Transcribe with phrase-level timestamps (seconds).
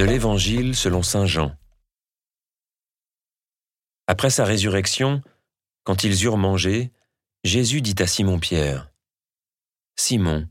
[0.00, 1.54] De l'Évangile selon Saint Jean.
[4.06, 5.22] Après sa résurrection,
[5.84, 6.90] quand ils eurent mangé,
[7.44, 8.90] Jésus dit à Simon-Pierre,
[9.96, 10.48] Simon,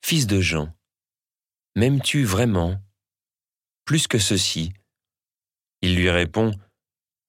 [0.00, 0.72] fils de Jean,
[1.74, 2.80] m'aimes-tu vraiment
[3.84, 4.72] Plus que ceci?
[5.82, 6.52] Il lui répond,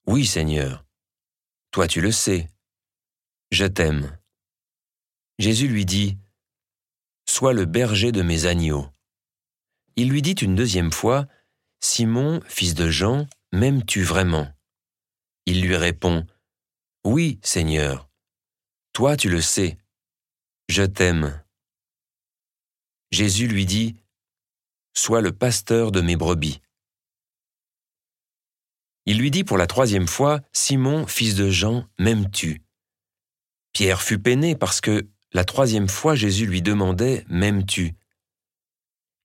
[0.05, 0.85] Oui Seigneur,
[1.71, 2.47] toi tu le sais,
[3.49, 4.15] je t'aime.
[5.39, 6.19] Jésus lui dit,
[7.27, 8.87] Sois le berger de mes agneaux.
[9.95, 11.27] Il lui dit une deuxième fois,
[11.87, 14.51] Simon, fils de Jean, m'aimes-tu vraiment?
[15.45, 16.25] Il lui répond,
[17.05, 18.09] Oui, Seigneur,
[18.91, 19.77] toi tu le sais,
[20.67, 21.41] je t'aime.
[23.11, 23.95] Jésus lui dit,
[24.93, 26.59] Sois le pasteur de mes brebis.
[29.05, 32.63] Il lui dit pour la troisième fois, Simon, fils de Jean, m'aimes-tu?
[33.73, 37.95] Pierre fut peiné parce que la troisième fois Jésus lui demandait M'aimes-tu?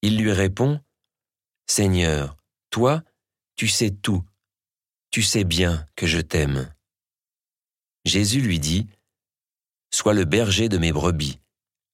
[0.02, 0.78] Il lui répond
[1.66, 2.36] Seigneur,
[2.70, 3.02] toi,
[3.56, 4.24] tu sais tout,
[5.10, 6.72] tu sais bien que je t'aime.
[8.04, 8.86] Jésus lui dit
[9.92, 11.38] Sois le berger de mes brebis.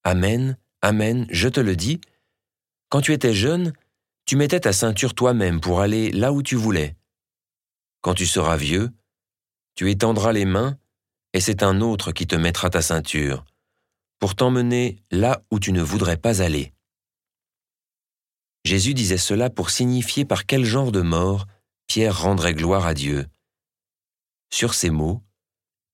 [0.04, 2.00] Amen, Amen, je te le dis.
[2.90, 3.72] Quand tu étais jeune,
[4.24, 6.94] tu mettais ta ceinture toi-même pour aller là où tu voulais.
[8.02, 8.90] Quand tu seras vieux,
[9.74, 10.78] tu étendras les mains
[11.32, 13.44] et c'est un autre qui te mettra ta ceinture,
[14.20, 16.72] pour t'emmener là où tu ne voudrais pas aller.
[18.66, 21.46] Jésus disait cela pour signifier par quel genre de mort
[21.86, 23.26] Pierre rendrait gloire à Dieu.
[24.50, 25.22] Sur ces mots,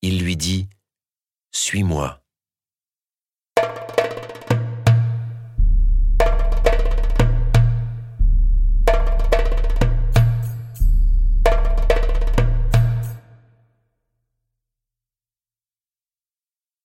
[0.01, 0.71] il lui dit,
[1.51, 2.22] Suis-moi.